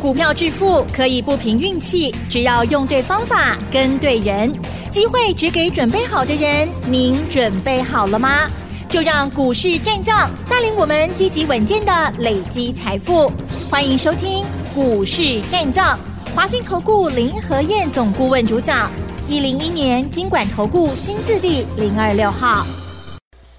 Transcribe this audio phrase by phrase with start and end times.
[0.00, 4.52] 股票致富可以不凭运气，只要用对方法、跟对人，
[4.92, 6.68] 机会只给准备好的人。
[6.86, 8.48] 您准备好了吗？
[8.88, 13.32] 就让股市战将带领我们积极稳健的累积财富。
[13.68, 15.98] 欢迎收听股市战将，
[16.32, 18.88] 华兴投顾林和燕总顾问主讲，
[19.28, 22.64] 一零一年金管投顾新字第零二六号。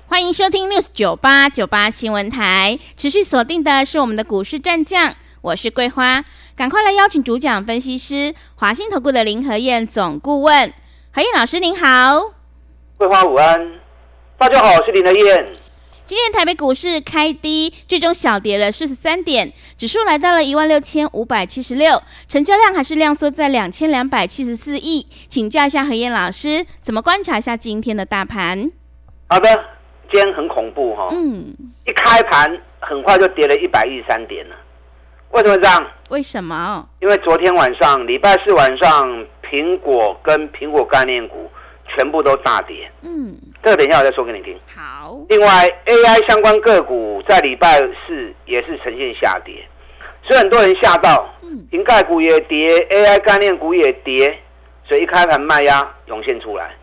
[0.07, 5.13] 欢迎收听 News 九八九八新闻台，持续锁定的是我们的股市战将。
[5.41, 10.73] 我是桂花，赶快来邀请主讲分析师华信投顾的林和燕总顾问，
[11.13, 12.33] 何燕老师您好。
[12.97, 13.79] 桂花午安，
[14.37, 15.53] 大家好，我是林和燕。
[16.03, 25.07] 今天台北股市开低，最终小跌了四十三点，指数来到了一万六千五百七十六，成交量还是量缩在两千两百七十四亿。
[25.29, 28.69] 请教一下何燕老师，怎么观察一下今天的大盘？
[29.29, 29.49] 好的，
[30.11, 34.55] 今天很恐怖哈、哦，嗯，一开盘很快就跌了一百一十三点了。
[35.39, 35.87] 为什么这样？
[36.09, 36.89] 为什么？
[36.99, 41.49] 因为昨天晚上，礼拜四晚上，苹果跟苹果概念股
[41.87, 42.91] 全部都大跌。
[43.01, 44.57] 嗯，这个等一下我再说给你听。
[44.75, 45.17] 好。
[45.29, 45.47] 另外
[45.85, 49.65] ，AI 相关个股在礼拜四也是呈现下跌，
[50.23, 51.33] 所以很多人吓到。
[51.41, 51.65] 嗯。
[51.71, 54.37] 苹概股也跌，AI 概念股也跌，
[54.85, 56.75] 所以一开盘卖压涌现出来。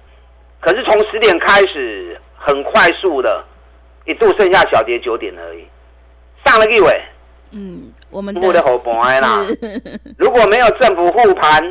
[0.61, 3.45] 可是从十点开始，很快速的，
[4.07, 5.67] 一度剩下小跌九点而已，
[6.45, 7.03] 上了一尾。
[7.53, 8.41] 嗯，我们的
[9.21, 9.47] 啦。
[10.17, 11.63] 如果没有政府护盘，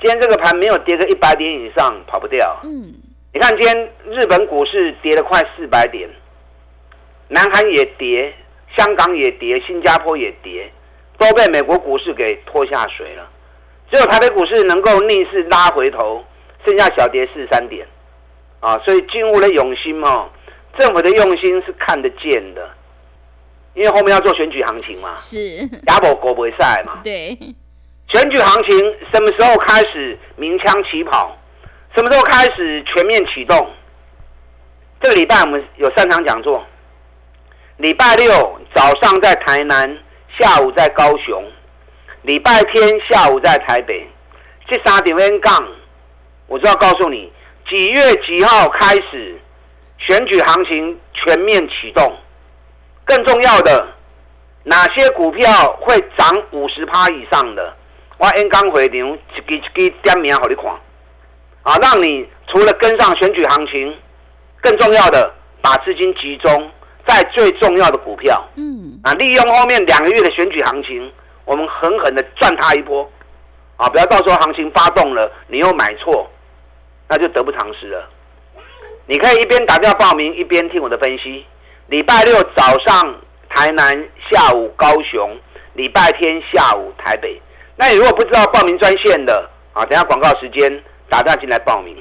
[0.00, 2.58] 今天这个盘没有跌个一百点以上，跑不掉。
[2.64, 2.94] 嗯，
[3.32, 6.08] 你看今天日本股市跌了快四百点，
[7.28, 8.32] 南韩也跌，
[8.76, 10.70] 香港也跌，新加坡也跌，
[11.18, 13.28] 都被美国股市给拖下水了。
[13.90, 16.24] 只有台北股市能够逆势拉回头，
[16.64, 17.86] 剩下小跌四十三点。
[18.60, 20.30] 啊，所以金屋的用心哦，
[20.78, 22.70] 政府的用心是看得见的。
[23.74, 27.36] 因为后面要做选举行情嘛，是亚博国不会赛嘛，对，
[28.08, 28.78] 选举行情
[29.12, 31.36] 什么时候开始鸣枪起跑？
[31.94, 33.70] 什么时候开始全面启动？
[35.00, 36.64] 这个礼拜我们有三场讲座，
[37.76, 39.98] 礼拜六早上在台南，
[40.38, 41.44] 下午在高雄，
[42.22, 44.06] 礼拜天下午在台北。
[44.68, 45.68] 这三点 N 杠，
[46.46, 47.32] 我就要告诉你
[47.68, 49.38] 几月几号开始
[49.98, 52.16] 选举行情全面启动。
[53.04, 53.86] 更重要的，
[54.64, 55.48] 哪些股票
[55.80, 57.76] 会涨五十趴以上的？
[58.18, 60.70] 我演讲会场一支一支点名给你看，
[61.62, 63.96] 啊，让你除了跟上选举行情，
[64.60, 66.70] 更重要的，把资金集中
[67.06, 68.40] 在最重要的股票。
[68.54, 71.12] 嗯，啊，利用后面两个月的选举行情，
[71.44, 73.10] 我们狠狠的赚它一波，
[73.76, 76.30] 啊，不要到时候行情发动了，你又买错，
[77.08, 78.08] 那就得不偿失了。
[79.06, 81.44] 你可以一边打电话报名，一边听我的分析。
[81.92, 83.20] 礼拜六早上
[83.50, 83.92] 台南，
[84.30, 85.38] 下午高雄，
[85.74, 87.38] 礼拜天下午台北。
[87.76, 91.94] 那你如果不知道报名专线的啊，等下广告时间打电话进来报名。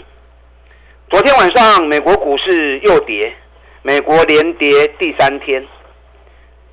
[1.10, 3.36] 昨天晚上美国股市又跌，
[3.82, 5.62] 美国连跌第三天，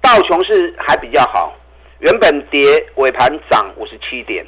[0.00, 1.52] 道琼斯还比较好，
[1.98, 4.46] 原本跌尾盘涨五十七点。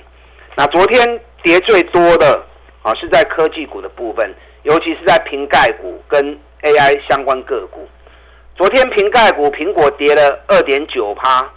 [0.55, 2.41] 那昨天跌最多的
[2.83, 4.33] 啊是在科技股的部分，
[4.63, 7.89] 尤其是在瓶盖股跟 AI 相关个股。
[8.61, 11.51] 昨天苹概股苹果跌了二点九趴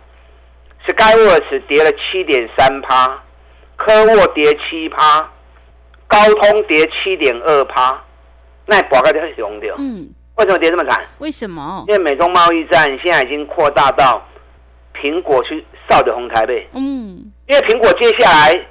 [0.88, 3.22] ，Skyworks 跌了七点三趴，
[3.76, 5.30] 科沃跌七趴，
[6.08, 8.02] 高通跌七点二趴，
[8.66, 9.68] 那宝盖很凶的。
[9.80, 11.06] 嗯，为什么跌这么惨？
[11.18, 11.84] 为什么？
[11.90, 14.26] 因为美中贸易战现在已经扩大到
[14.96, 16.66] 苹果去扫的红台呗。
[16.72, 18.66] 嗯，因为苹果接下来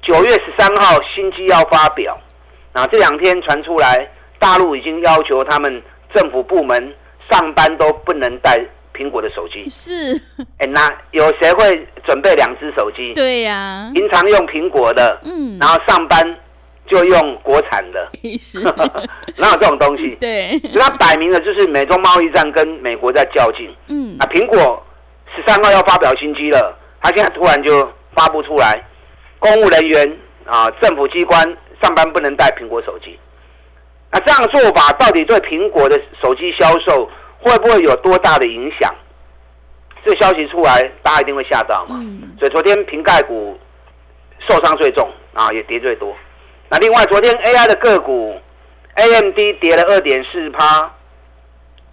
[0.00, 2.16] 九月十三号新机要发表，
[2.72, 5.82] 啊，这两天传出来，大陆已经要求他们
[6.14, 6.94] 政府部门。
[7.30, 8.58] 上班都不能带
[8.94, 10.14] 苹果的手机，是。
[10.58, 13.14] 哎、欸，那有谁会准备两只手机？
[13.14, 16.36] 对呀、啊，平常用苹果的，嗯，然后上班
[16.86, 18.60] 就用国产的， 是。
[19.36, 20.16] 哪有这种东西？
[20.20, 23.74] 对，那摆明了就是美中贸易战跟美国在较劲。
[23.88, 24.82] 嗯，啊，苹果
[25.34, 28.84] 十三号要发表新机了，他现在突然就发布出来，
[29.38, 31.42] 公务人员啊，政府机关
[31.80, 33.18] 上班不能带苹果手机。
[34.12, 37.08] 那这样的做法到底对苹果的手机销售？
[37.40, 38.94] 会不会有多大的影响？
[40.02, 41.96] 这消息出来，大家一定会吓到嘛。
[42.00, 43.58] 嗯、所以昨天瓶盖股
[44.48, 46.16] 受伤最重啊，也跌最多。
[46.70, 48.40] 那另外，昨天 AI 的个股
[48.94, 50.90] ，AMD 跌了二点四趴，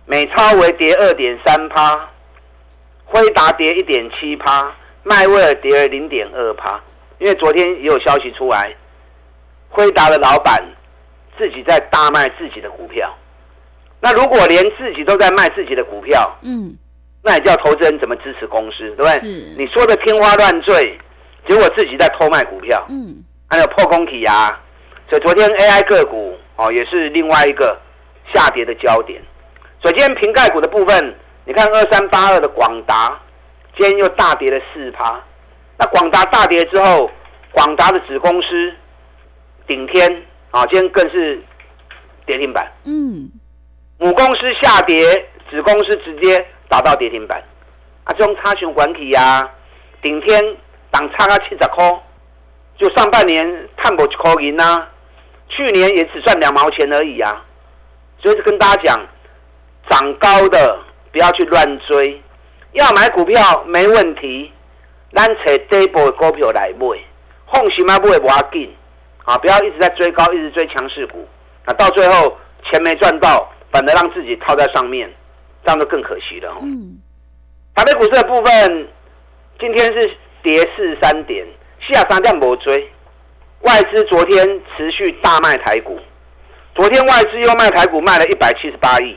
[0.06, 2.10] 美超为跌二点三趴，
[3.04, 4.74] 辉达跌一点七趴，
[5.04, 6.80] 迈威尔跌了零点二趴。
[7.20, 8.74] 因为昨天也有消息出来，
[9.70, 10.64] 辉达的老板
[11.38, 13.14] 自己在大卖自己的股票。
[14.00, 16.76] 那如果连自己都在卖自己的股票，嗯，
[17.24, 19.20] 那也叫投资人怎么支持公司，对不对？
[19.20, 19.28] 是。
[19.58, 20.98] 你说的天花乱坠，
[21.48, 24.62] 结果自己在偷卖股票，嗯，还有破空体啊，
[25.10, 27.80] 所以昨天 AI 个股哦也是另外一个
[28.34, 29.22] 下跌的焦点。
[29.82, 31.16] 所以今天瓶盖股的部分，
[31.46, 33.20] 你看二三八二的广达，
[33.78, 35.24] 今天又大跌了四趴。
[35.80, 37.10] 那广达大跌之后，
[37.52, 38.74] 广达的子公司
[39.68, 41.40] 顶天啊，今天更是
[42.26, 42.72] 跌停板。
[42.86, 43.30] 嗯，
[44.00, 45.04] 母公司下跌，
[45.50, 47.44] 子公司直接打到跌停板。
[48.04, 49.50] 啊，这种差熊管体呀，
[50.02, 50.40] 顶天
[50.92, 52.02] 档差啊七十块，
[52.78, 54.88] 就上半年探不一块银呐，
[55.50, 57.44] 去年也只赚两毛钱而已啊。
[58.20, 59.08] 所以就跟大家讲，
[59.90, 60.80] 涨高的
[61.12, 62.22] 不要去乱追，
[62.74, 64.52] 要买股票没问题，
[65.14, 66.98] 咱找底部的股票来买，
[67.52, 68.76] 放心啊，买不要紧
[69.26, 71.28] 啊，不要一直在追高，一直追强势股，
[71.66, 75.08] 啊到最后钱没赚到，反而让自己套在上面，
[75.64, 76.52] 这样就更可惜了。
[76.64, 76.98] 嗯。
[77.76, 78.88] 台北股市的部分，
[79.60, 81.46] 今天是跌四十三点，
[81.80, 82.92] 下三点没追。
[83.62, 86.00] 外资昨天持续大卖台股，
[86.74, 89.16] 昨天外资又卖台股卖了一百七十八亿。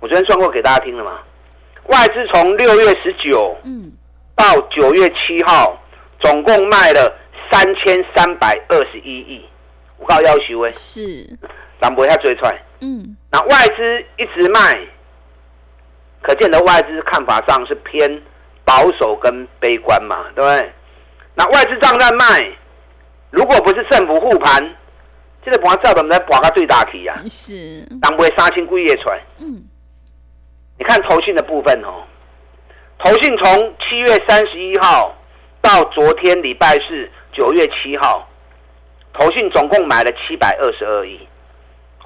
[0.00, 1.20] 我昨天算过给大家听了嘛？
[1.86, 3.90] 外资从六月十九嗯
[4.36, 5.80] 到九月七号，
[6.20, 7.10] 总共卖了
[7.50, 9.42] 三千三百二十一亿。
[9.96, 11.26] 我告诉要求哎，是，
[11.80, 12.62] 咱不会追出来。
[12.80, 14.78] 嗯，那外资一直卖。
[16.20, 18.20] 可见的外资看法上是偏
[18.64, 20.72] 保守跟悲观嘛，对不对？
[21.36, 22.52] 那外资账在卖，
[23.30, 24.74] 如果不是政府护盘，
[25.44, 27.22] 这个盘照怎么在拔个最大体呀？
[27.30, 29.20] 是，当不会杀青故意出来。
[29.38, 29.62] 嗯，
[30.76, 32.02] 你看投信的部分哦，
[32.98, 35.16] 投信从七月三十一号
[35.62, 38.28] 到昨天礼拜四九月七号，
[39.14, 41.27] 投信总共买了七百二十二亿。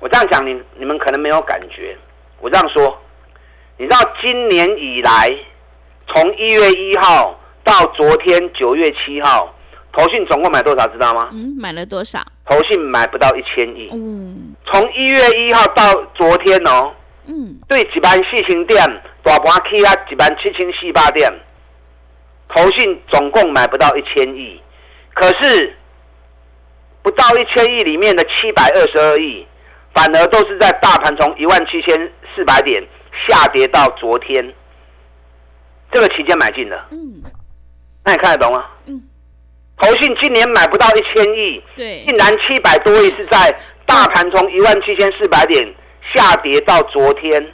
[0.03, 1.97] 我这样讲，你你们可能没有感觉，
[2.41, 3.01] 我这样说。
[3.79, 5.31] 你知道今年以来，
[6.09, 9.55] 从一月一号到昨天九月七号，
[9.93, 10.89] 投信总共买多少？
[10.89, 11.31] 知道吗？
[11.33, 12.21] 嗯，买了多少？
[12.45, 13.91] 投信买不到一千亿。
[13.93, 16.93] 嗯，从一月一号到昨天哦，
[17.27, 18.85] 嗯，对一万四千点，
[19.23, 21.33] 大盘起啊，一万七千四百点，
[22.49, 24.61] 投信总共买不到一千亿，
[25.15, 25.77] 可是
[27.03, 29.47] 不到一千亿里面的七百二十二亿，
[29.95, 32.83] 反而都是在大盘从一万七千四百点。
[33.29, 34.43] 下跌到昨天。
[35.93, 37.23] 这个期间买进的，嗯，
[38.03, 38.65] 那你看得懂吗？
[38.87, 39.03] 嗯，
[39.77, 43.55] 投信今年买不到一千亿，对，竟然七百多亿是在
[43.85, 45.63] 大盘从一万七千四百点
[46.15, 47.53] 下跌到昨天。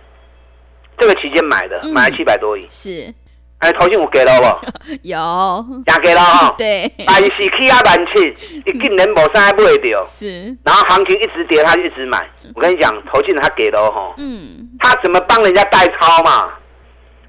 [0.97, 3.13] 这个期间买的，嗯、买了七百多亿，是。
[3.59, 4.93] 哎，投信有给了不？
[5.03, 6.55] 有，也给了哈。
[6.59, 8.23] 对，但是起啊万七，
[8.67, 10.05] 一 竟然无啥买掉。
[10.07, 10.57] 是。
[10.63, 12.25] 然后行情一直跌，他就一直买。
[12.55, 14.15] 我跟你讲，投信他给了哈。
[14.19, 14.69] 嗯。
[14.79, 16.51] 他怎么帮人家代操嘛？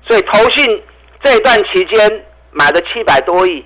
[0.08, 0.84] 所以投信
[1.24, 3.66] 这一段期间买了七百多亿，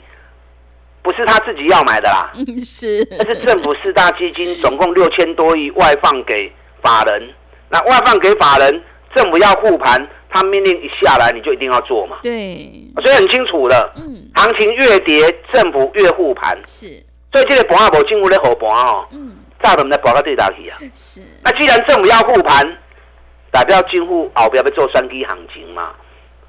[1.01, 2.31] 不是他自己要买的啦。
[2.63, 3.05] 是。
[3.11, 6.49] 那是政府四大基金总共六千多亿外放给
[6.81, 7.29] 法人，
[7.69, 8.81] 那外放给法人，
[9.13, 10.07] 政府要护盘。
[10.33, 12.17] 他命令一下来，你就一定要做嘛。
[12.23, 13.93] 对，所以很清楚了。
[13.95, 16.57] 嗯，行情越跌，政府越护盘。
[16.65, 19.05] 是，所以这个盘无进入咧护盘哦。
[19.11, 20.79] 嗯，炸的我们在博个最大去啊。
[20.95, 21.21] 是。
[21.43, 22.77] 那既然政府要护盘，
[23.51, 25.91] 代表进户后边要做双击行情嘛？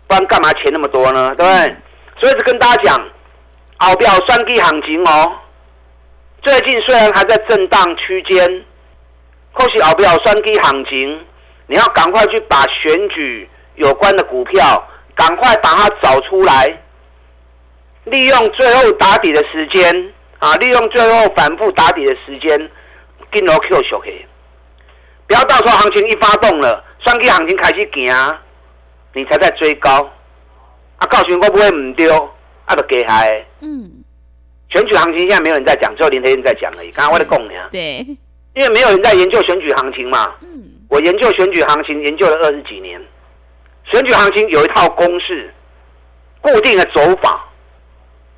[0.07, 1.35] 不然干嘛钱那么多呢？
[1.37, 1.69] 对不对？
[1.69, 1.83] 嗯、
[2.19, 3.09] 所以是跟大家讲，
[3.79, 5.33] 后边双击行情哦。
[6.43, 8.65] 最近虽然还在震荡区间，
[9.53, 11.25] 可是后边双击行情，
[11.67, 13.49] 你要赶快去把选举。
[13.77, 16.81] 有关的股票，赶快把它找出来，
[18.05, 22.71] 利用最后打底的时间啊，利用最后反复打底的时间，
[23.31, 24.27] 跟牢 Q 小 K，
[25.27, 28.39] 不要到时候行情一发动了，双 K 行情开始行，
[29.13, 30.09] 你才在追高，
[30.99, 32.13] 啊，告诉你我不会唔丢，
[32.67, 33.45] 啊，就给嗨。
[33.61, 33.91] 嗯，
[34.69, 36.91] 选举行情现在没有人在讲，只有林德燕在讲而已。
[36.93, 38.07] 刚刚我在讲呢，对，
[38.55, 40.35] 因为没有人在研究选举行情嘛。
[40.43, 43.01] 嗯，我研究选举行情研究了二十几年。
[43.85, 45.53] 选举行情有一套公式，
[46.41, 47.45] 固定的走法，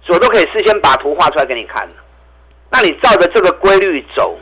[0.08, 1.88] 我都可以事先把图画出来给你看。
[2.70, 4.38] 那你照着这个规律走，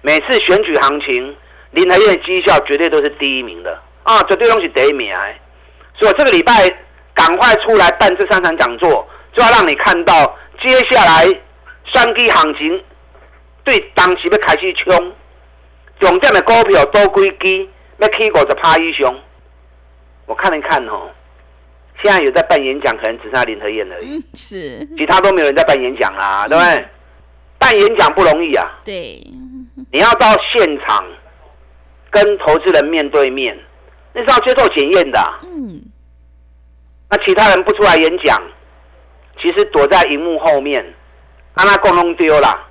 [0.00, 1.36] 每次选举行情，
[1.72, 5.14] 林和彦的绩效绝对都是第一名的啊，绝对都是第一名。
[5.98, 6.52] 所以我这个礼拜
[7.12, 11.26] 赶快出来办这三场讲座，就要让你看到接下来
[11.84, 12.84] 双击行情
[13.64, 15.12] 对当时要开始冲，
[15.98, 19.12] 重点的股票都归基，要起五十趴以上。
[20.26, 21.08] 我看了看哦，
[22.02, 24.22] 现在有在办演讲，可能只剩下林和燕而已。
[24.34, 26.74] 是，其他都没有人在办演讲啦，对不对？
[26.74, 26.88] 嗯、
[27.58, 28.64] 办演讲不容易啊。
[28.84, 29.22] 对，
[29.90, 31.04] 你要到现场
[32.10, 33.56] 跟投资人面对面，
[34.12, 35.20] 那是要接受检验的。
[35.44, 35.80] 嗯。
[37.08, 38.42] 那其他人不出来演讲，
[39.40, 40.84] 其实躲在荧幕后面，
[41.54, 42.66] 让他共弄丢了，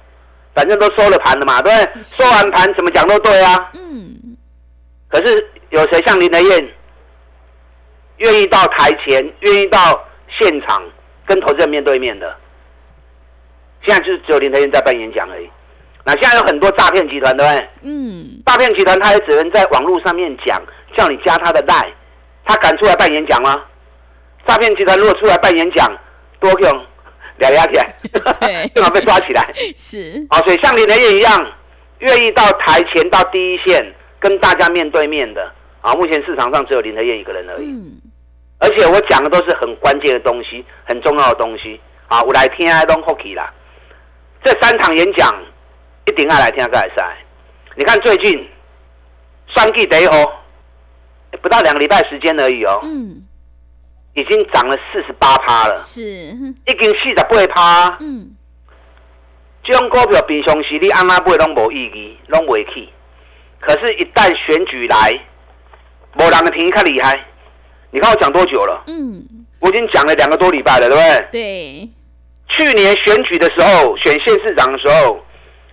[0.53, 2.03] 反正都收了盘了嘛，对不对？
[2.03, 3.71] 收完盘怎么讲都对啊。
[3.73, 4.37] 嗯。
[5.07, 6.69] 可是有谁像林德燕，
[8.17, 10.81] 愿意到台前，愿意到现场
[11.25, 12.35] 跟投资人面对面的？
[13.85, 15.49] 现在就是只有林德燕在办演讲而已。
[16.03, 17.69] 那现在有很多诈骗集团，对不对？
[17.81, 18.41] 嗯。
[18.45, 20.61] 诈骗集团他也只能在网络上面讲，
[20.95, 21.93] 叫你加他的赖，
[22.45, 23.63] 他敢出来办演讲吗？
[24.47, 25.91] 诈骗集团如果出来办演讲，
[26.39, 26.85] 多用
[27.37, 27.95] 两压起来，
[28.73, 29.53] 正好被抓起来。
[29.75, 30.25] 是。
[30.29, 31.51] 啊，所以像林德燕一样，
[31.99, 33.83] 愿意到台前到第一线
[34.19, 37.65] 跟大家面对面的啊，目前市场上只有林德燕一个人而已。
[37.65, 38.01] 嗯。
[38.65, 43.53] 而且我讲的都是很关键的东西，很重要的东西啊，我来听爱东 hockey 啦。
[44.43, 45.31] 这三场演讲
[46.07, 47.15] 一定要来听个赛。
[47.75, 48.49] 你看最近
[49.45, 50.43] 双 G 第一号，
[51.41, 52.79] 不到两个礼拜时间而已哦。
[52.81, 53.21] 嗯。
[54.15, 57.97] 已经涨了四十八趴了，是，已经四十八趴。
[57.99, 58.33] 嗯，
[59.61, 62.89] 这种股票平常时你按哪买拢无意义，拢袂起。
[63.59, 65.19] 可是，一旦选举来，
[66.17, 67.25] 无人的便宜较厉害。
[67.95, 68.83] 你看我讲多久了？
[68.87, 69.23] 嗯，
[69.59, 71.27] 我已经讲了两个多礼拜了，对不对？
[71.31, 71.89] 对。
[72.49, 75.17] 去年选举的时候，选县市长的时候，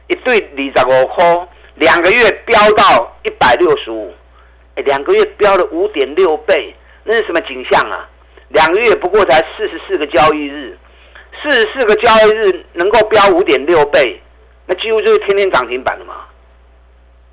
[0.06, 4.14] 一对二十五块，两个月飙到一百六十五，
[4.76, 8.08] 哎，两个月飙了五点六倍，那是什么景象啊？
[8.50, 10.78] 两个月不过才四十四个交易日，
[11.42, 14.22] 四十四个交易日能够飙五点六倍，
[14.66, 16.14] 那几乎就是天天涨停板了嘛。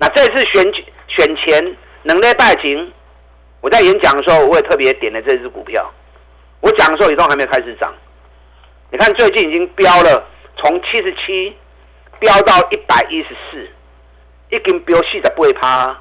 [0.00, 2.92] 那这次选举选前能力带情，
[3.60, 5.90] 我在演讲的时候我也特别点了这支股票。
[6.60, 7.90] 我讲的时候也都还没开始涨，
[8.90, 10.22] 你看最近已经飙了，
[10.58, 11.56] 从七十七
[12.18, 13.66] 飙到一百一十四，
[14.50, 15.98] 已经飙四十八趴，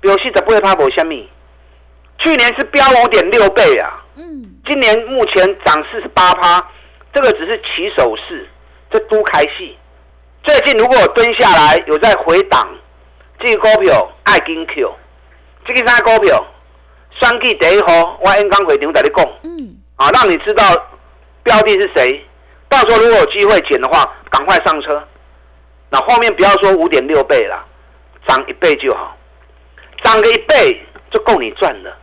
[0.00, 1.30] 飙四十八趴无虾米。
[2.18, 4.04] 去年是飙五点六倍啊。
[4.16, 6.70] 嗯，今年目前涨四十八趴，
[7.12, 8.46] 这个只是起手式，
[8.90, 9.78] 这都开戏。
[10.42, 12.68] 最近如果蹲下来有在回档，
[13.38, 14.94] 这个股票爱跟 Q，
[15.64, 16.44] 这个啥股票？
[17.20, 20.64] 双 G 第一号，我刚刚回电话在你讲，嗯，啊，让你知道
[21.42, 22.24] 标的是谁，
[22.68, 25.02] 到时候如果有机会捡的话，赶快上车。
[25.90, 27.64] 那后面不要说五点六倍了，
[28.26, 29.16] 涨一倍就好，
[30.02, 30.80] 涨个一倍
[31.10, 31.96] 就够你赚了。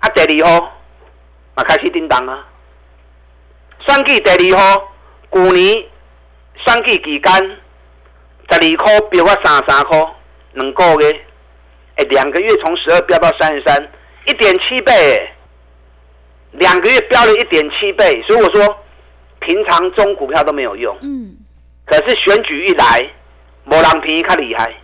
[0.00, 0.72] 啊，第二号。
[1.54, 2.46] 啊，开始叮当啊！
[3.88, 4.88] 三 G 第二号，
[5.32, 5.84] 去年
[6.66, 7.32] 三 G 期间，
[8.50, 9.98] 十二块飙到三十三块，
[10.52, 11.24] 两个月，
[11.94, 13.90] 哎，两个月从十二飙到三十三，
[14.26, 15.28] 一点七倍，
[16.52, 18.78] 两个月飙了一点七倍，所以我说，
[19.40, 21.36] 平常中股票都没有用，嗯，
[21.86, 23.08] 可是选举一来，
[23.64, 24.74] 没人便宜较厉害。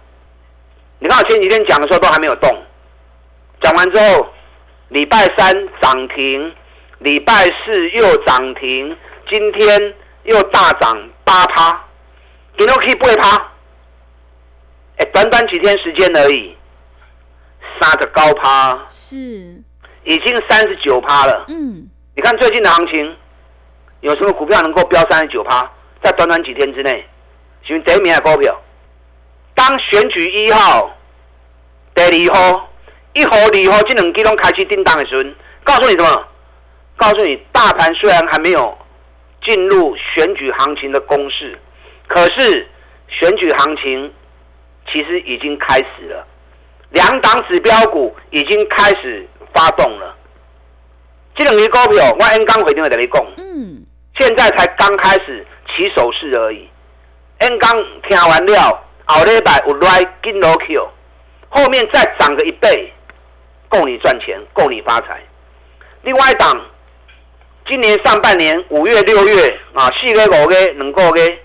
[0.98, 2.50] 你看我前几天讲的时候都还没有动，
[3.60, 4.26] 讲完之后，
[4.88, 6.54] 礼拜三涨停。
[6.98, 8.96] 礼拜四又涨停，
[9.28, 11.84] 今天又大涨八趴，
[12.56, 13.50] 今天可以不会趴？
[14.98, 16.56] 哎，短短几天时间而已，
[17.80, 19.16] 杀的高趴是
[20.04, 21.44] 已经三十九趴了。
[21.48, 23.16] 嗯，你看最近的行情，
[24.00, 25.70] 有什么股票能够飙三十九趴？
[26.02, 27.06] 在短短几天之内，
[27.62, 28.60] 选第一名的股票，
[29.54, 30.90] 当选举一号、
[31.94, 32.68] 第二号、
[33.12, 35.22] 一号、二号这两支拢开始叮当的时候，
[35.62, 36.26] 告诉你什么？
[36.96, 38.76] 告诉你，大盘虽然还没有
[39.44, 41.58] 进入选举行情的攻势，
[42.06, 42.68] 可是
[43.08, 44.12] 选举行情
[44.92, 46.26] 其实已经开始了，
[46.92, 50.16] 两档指标股已经开始发动了。
[51.34, 53.84] 这两只股票，我 N 刚回电话跟你讲，嗯，
[54.18, 56.68] 现在才刚开始起手势而已。
[57.38, 60.78] 刚刚听完了，后礼拜有来跟落去，
[61.48, 62.92] 后面再涨个一倍，
[63.68, 65.20] 够你赚钱，够你发财。
[66.02, 66.60] 另外一档。
[67.64, 71.38] 今年上半年五月、六月啊，四月五月两个月，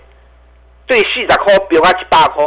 [0.84, 2.44] 对四十块飙到一百块，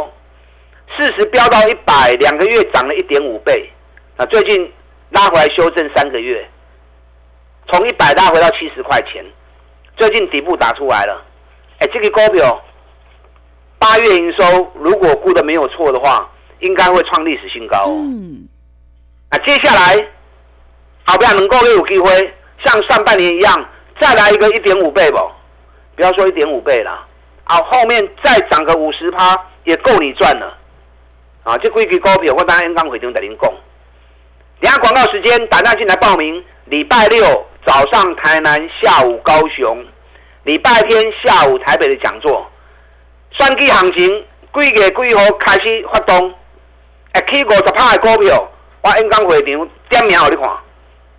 [0.96, 3.70] 四十飙到一百，两个月涨了一点五倍。
[4.16, 4.72] 啊，最近
[5.10, 6.46] 拉回来修正三个月，
[7.68, 9.24] 从一百拉回到七十块钱，
[9.96, 11.24] 最近底部打出来了。
[11.78, 12.62] 哎，这个股票
[13.78, 16.30] 八月营收如果估的没有错的话，
[16.60, 17.86] 应该会创历史新高。
[17.88, 18.46] 嗯，
[19.30, 20.06] 啊，接下来
[21.04, 22.34] 好不好能够有机会？
[22.64, 23.68] 像上半年一样，
[24.00, 25.18] 再来一个一点五倍不？
[25.96, 26.90] 不要说一点五倍了，
[27.44, 30.56] 啊，后面再涨个五十趴也够你赚了，
[31.44, 33.52] 啊，这几支股票我当然刚回头跟您讲。
[34.60, 36.44] 等下广告时间，打电进来报名。
[36.66, 39.84] 礼拜六早上台南，下午高雄，
[40.44, 42.48] 礼拜天下午台北的讲座。
[43.32, 44.08] 选举行情
[44.54, 46.32] 几月几号开始发动？
[47.12, 48.48] 哎，起五十趴的股票，
[48.82, 49.98] 我刚回头点名给
[50.30, 50.50] 你看。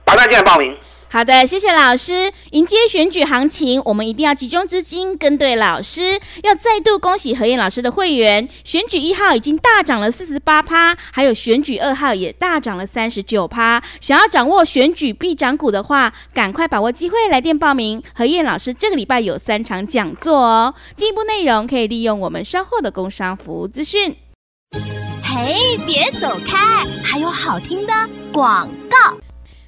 [0.05, 0.77] 打电进来报名。
[1.13, 2.33] 好的，谢谢老师。
[2.53, 6.19] 迎接选举行情，我们一定要集中资金，跟对老师。
[6.41, 13.79] 要再度恭喜何燕老师的会员，选举一号已经大涨了四十八趴，还有选举二号也大涨了三十九趴。
[14.01, 18.01] 想要掌握选举必涨股的话，赶快把握机会来电报名。
[18.15, 24.15] 何燕老师这个礼拜有三场讲座哦，进一步内容可以利用我们稍后的工商服务资讯。
[25.21, 27.93] 嘿，别走开，还有好听的
[28.31, 29.15] 广告。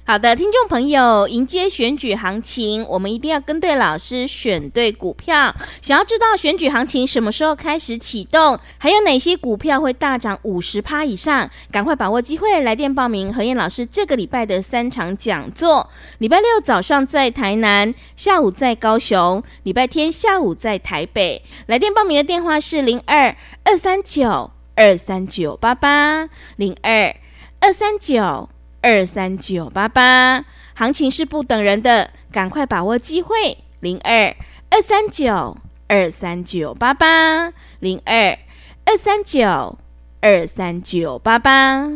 [0.08, 5.52] 好的，听众朋友，迎接选举行情，我们一定要跟对老师，选对股票。
[5.82, 15.90] 想要知道选举行情什么时候开始启动，还有哪些股票会大涨五十趴以上，赶快把握机会，来电报名何燕老师这个礼拜的三场讲座。
[16.18, 21.42] 礼拜六早上在台南，下午在高雄，礼拜天下午在台北。
[21.66, 23.34] 来电报名的电话是零二
[23.64, 27.12] 二三九二三九八八零二
[27.58, 28.48] 二三九。
[28.86, 33.58] 二三九八八，行情是不等人的，赶快把握机会。
[33.80, 34.32] 零二
[34.70, 35.56] 二三九
[35.88, 38.38] 二三九八八，零二
[38.84, 39.76] 二三九
[40.20, 41.90] 二三九八八。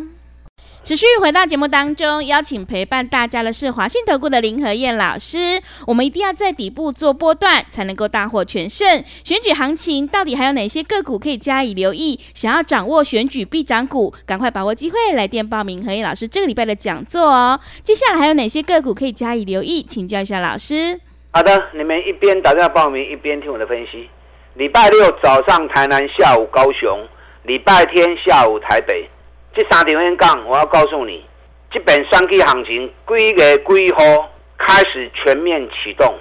[0.83, 5.61] 持续回到节目当中，邀请陪伴大家的是华信投顾的林和燕老师。
[5.87, 8.89] 我们一定要在底部做波段，才能够大获全胜。
[9.23, 12.19] 选举行情到底还有哪些个股可以加以留意？
[12.35, 17.61] 想要掌握选举必涨股，赶快把握机会来电报名和燕老师这个礼拜的讲座哦。
[17.83, 19.83] 接下来还有哪些个股可以加以留意？
[19.83, 20.99] 请教一下老师。
[21.33, 24.09] 好的，你们一边打电话报名，一边听我的分析。
[24.55, 27.07] 礼拜六早上台南，下午高雄；
[27.45, 29.09] 礼拜天下午台北。
[29.53, 31.27] 这三点讲，我要告诉你，
[31.71, 36.15] 这本选举行情几月几号开始全面启动。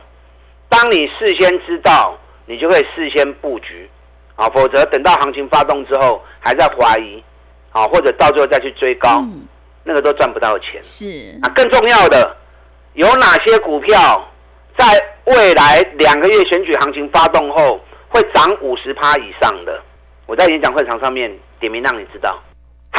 [0.68, 3.88] 当你事先知道，你就可以事先布局
[4.36, 7.24] 啊，否则等到行情发动之后，还在怀疑
[7.72, 9.48] 啊，或者到最后再去追高，嗯、
[9.84, 10.82] 那个都赚不到钱。
[10.82, 12.36] 是啊，更重要的，
[12.94, 14.28] 有哪些股票
[14.76, 14.86] 在
[15.26, 19.80] 未来两个月选举行情发动后会涨五十趴以上的？
[20.26, 22.40] 我在演讲会场上面点名让你知道。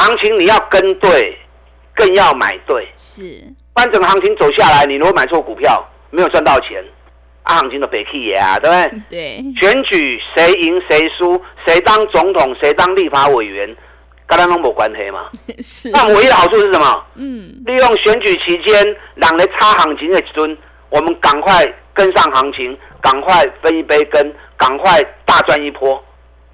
[0.01, 1.37] 行情你要跟对，
[1.95, 2.87] 更要买对。
[2.97, 3.21] 是，
[3.73, 6.83] 不然整个行情走下来，你如果买错股票，没有赚到钱，
[7.43, 9.01] 啊，行情都白去啊，对不对？
[9.09, 9.53] 对。
[9.59, 13.67] 选举谁赢谁输，谁当总统，谁当立法委员，
[14.27, 15.29] 跟他都没关系嘛。
[15.61, 15.89] 是。
[15.91, 17.05] 那唯一的好处是什么？
[17.15, 17.53] 嗯。
[17.65, 20.47] 利用选举期间，让人差行情的时候，
[20.89, 26.03] 我们赶快跟上行情，赶快分一杯羹，赶快大赚一波。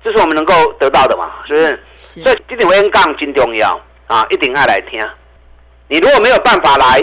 [0.04, 1.84] 这是我们能够得到的嘛，是不是？
[1.98, 2.24] 是。
[2.24, 5.00] 所以这点我跟讲真重要啊，一定要来听。
[5.90, 7.02] 你如果没有办法来，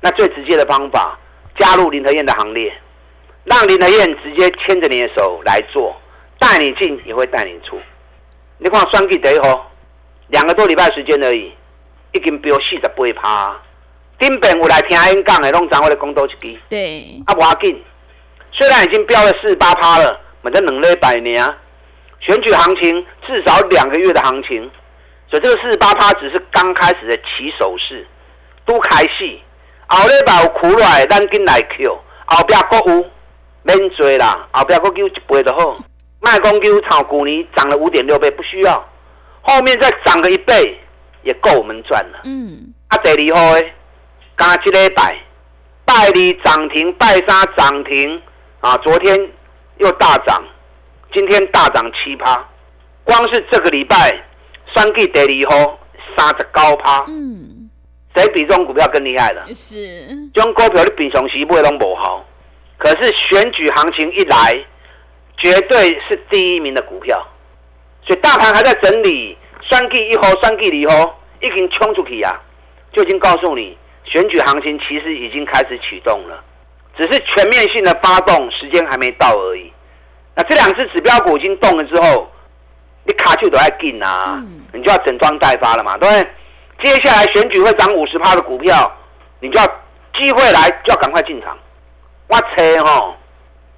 [0.00, 1.18] 那最直接的方法，
[1.58, 2.72] 加入林德燕的行列，
[3.44, 5.94] 让林德燕直接牵着你的手来做，
[6.38, 7.78] 带你进也会带你出。
[8.58, 9.70] 你看双 K 第一号，
[10.28, 11.52] 两个多礼拜时间而已，
[12.12, 13.60] 已经飙四十八趴。
[14.18, 16.60] 顶边我来听阿英讲的，拢掌握的公道一支。
[16.68, 17.22] 对。
[17.26, 17.82] 啊，不要紧，
[18.52, 21.54] 虽然已经飙了四十八趴了，我们两礼拜呢。
[22.20, 24.70] 选举行情至少两个月的行情，
[25.28, 28.06] 所以这个四十八趴只是刚开始的起手式，
[28.64, 29.42] 都开戏。
[29.88, 31.98] 后礼拜有苦来，咱紧来 Q。
[32.26, 33.04] 后边国有
[33.62, 35.74] 免追啦，后边国有一倍就好。
[36.20, 38.88] 卖公牛炒股你涨了五点六倍，不需要。
[39.40, 40.78] 后面再涨个一倍，
[41.22, 42.20] 也够我们赚了。
[42.24, 42.72] 嗯。
[42.88, 43.74] 啊，第二号诶，
[44.36, 45.18] 刚刚这礼拜
[45.86, 48.22] 拜二涨停，拜三涨停
[48.60, 49.18] 啊，昨天
[49.78, 50.44] 又大涨。
[51.12, 52.48] 今天大涨七趴，
[53.02, 53.96] 光是这个礼拜，
[54.74, 55.78] 三 G 第二号
[56.16, 57.04] 三十高趴。
[57.08, 57.68] 嗯，
[58.14, 59.44] 谁比这种股票更厉害了？
[59.52, 62.24] 是，这种股票你平常时买都不好，
[62.78, 64.64] 可是选举行情一来，
[65.36, 67.26] 绝对是第一名的股票。
[68.06, 69.36] 所以大盘还在整理，
[69.68, 72.40] 三 G 一号、三 G 二号已经冲出去啊，
[72.92, 76.44] 就已经告诉你，选举行情其实已经开始启动了，
[76.96, 79.72] 只是全面性的发动时间还没到而已。
[80.34, 82.30] 那这两只指标股已经动了之后，
[83.04, 86.30] 你卡就都要进啊，嗯、你就要整装待发了嘛，对不对？
[86.82, 88.90] 接下来选举会涨五十趴的股票，
[89.40, 89.66] 你就要
[90.14, 91.58] 机会来就要赶快进场。
[92.28, 93.14] 我猜哈，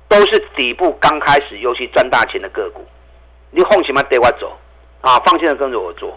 [0.08, 2.86] 都是底部刚开始尤其赚大钱的个股，
[3.50, 4.56] 你放心嘛，带我走
[5.00, 6.16] 啊，放心的跟着我做。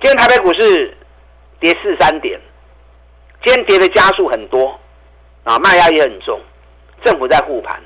[0.00, 0.96] 今天台北股市
[1.60, 2.40] 跌四三点，
[3.44, 4.78] 今天跌的加速很多
[5.42, 6.40] 啊，卖压也很重，
[7.04, 7.82] 政府在护盘，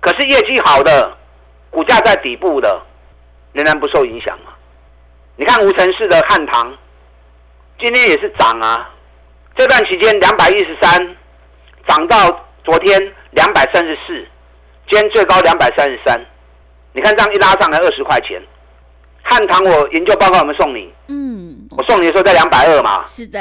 [0.00, 1.16] 可是业绩好的。
[1.74, 2.80] 股价在底部的，
[3.52, 4.52] 仍然不受影响嘛？
[5.36, 6.72] 你看无尘市的汉唐，
[7.80, 8.88] 今天也是涨啊。
[9.56, 11.16] 这段期间两百一十三，
[11.88, 14.24] 涨到昨天两百三十四，
[14.88, 16.18] 今天最高两百三十三。
[16.92, 18.40] 你看这样一拉上来二十块钱，
[19.22, 20.92] 汉唐我研究报告有没有送你？
[21.08, 23.04] 嗯，我送你的时候在两百二嘛。
[23.04, 23.40] 是的，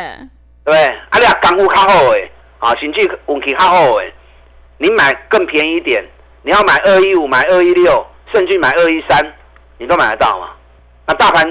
[0.66, 0.86] 对不对？
[1.10, 4.12] 啊，你啊港股靠后哎，啊，经济运气较好诶，
[4.80, 6.04] 你买更便宜一点，
[6.42, 9.34] 你要买二一五，买二一六，甚至买二一三，
[9.78, 10.50] 你都买得到吗？
[11.06, 11.44] 那大盘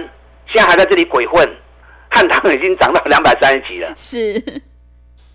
[0.46, 1.48] 现在还在这里鬼混，
[2.10, 3.92] 汉唐已经涨到两百三十几了。
[3.96, 4.32] 是，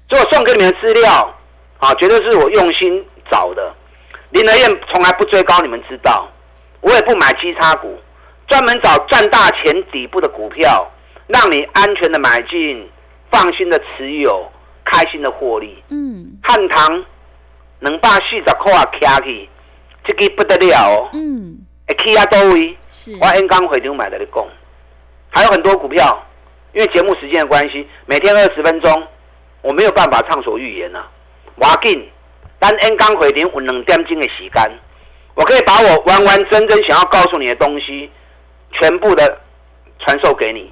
[0.10, 1.34] 所以我送给你们的资料
[1.80, 3.74] 啊，绝对是我用心找的。
[4.32, 6.30] 林德燕从来不追高，你们知道，
[6.82, 7.98] 我也不买基差股，
[8.48, 10.86] 专门找赚大钱底部的股票，
[11.28, 12.90] 让你安全的买进，
[13.32, 14.52] 放心的持有。
[14.90, 17.06] 开心的获利，嗯，汉唐
[17.80, 19.50] 能把四十块啊卡起，
[20.08, 24.46] 这个不得了哦，嗯，会起啊多位，是，我 N 刚会长买的你讲，
[25.30, 26.26] 还有很多股票，
[26.74, 29.08] 因为节目时间的关系，每天二十分钟，
[29.62, 31.12] 我没有办法畅所欲言呐、啊。
[31.56, 32.10] 我紧，
[32.58, 34.72] 但 N 刚会长有两点钟的时间，
[35.36, 38.10] 我可以把我完完整整想要告诉你的东西，
[38.72, 39.38] 全部的
[40.00, 40.72] 传授给你，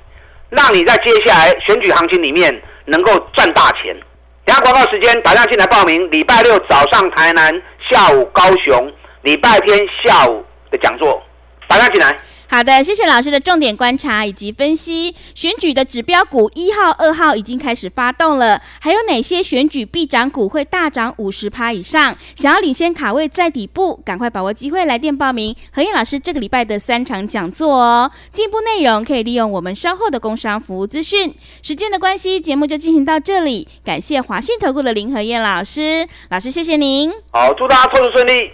[0.50, 2.62] 让你在接下来选举行情里面。
[2.88, 4.00] 能够赚大钱。
[4.46, 6.08] 等下广告时间，打电话进来报名。
[6.12, 7.52] 礼拜六早上台南，
[7.90, 8.94] 下午高雄，
[9.26, 11.20] 礼拜天下午的讲座，
[11.68, 12.16] 把它进来。
[12.48, 15.16] 好的，谢谢老师的重点观察以及分析。
[15.34, 22.16] 选举的指标股一号、二号已经开始发动了，还有哪些选举必涨股会大涨五十趴以上？
[22.36, 25.56] 想要领先卡位在底部，赶快把握机会来电报名。
[25.74, 31.34] 何燕老师这个礼拜的三场讲座哦，进一步内容可以利用我们稍后的工商服务资讯。
[31.64, 33.68] 时间的关系，节目就进行到这里。
[33.84, 37.12] 感谢华信投顾的林何燕老师，老师谢谢您。
[37.32, 38.52] 好，祝大家操作顺利。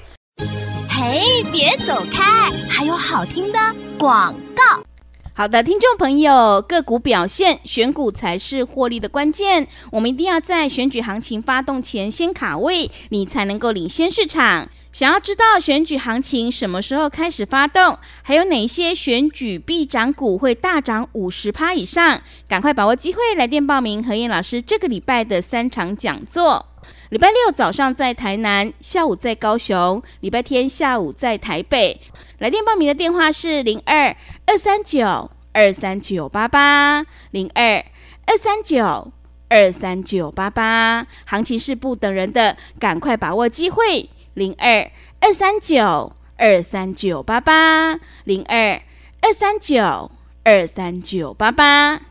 [1.04, 3.58] 嘿，别走开，还有好听的
[3.98, 4.84] 广告。
[5.34, 9.68] 好的，听众朋友，个股表现，选股才是获利的关键。
[9.92, 14.70] 我们一定要在选举行情发动前先卡位，你才能够领先市场。
[14.92, 26.68] 想要知道选举行情什么时候开始发动，还有哪些选举必涨股会大涨五十趴以上，赶快把握机会来电报名何燕老师这个礼拜的三场讲座。
[27.10, 32.00] 礼拜六早上在台南，下午在高雄，礼拜天下午在台北。
[32.40, 37.84] 来电报名的电话是零二二三九二三九八八零二
[38.26, 39.12] 二三九
[39.50, 41.06] 二三九八八。
[41.26, 44.10] 行情是不等人的，赶快把握机会。
[44.34, 48.82] 零二二三九二三九八八零二
[49.22, 50.10] 二三九
[50.44, 52.11] 二三九八八。